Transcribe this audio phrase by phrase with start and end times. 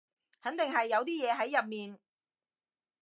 [0.41, 1.99] 肯定係有啲嘢喺入面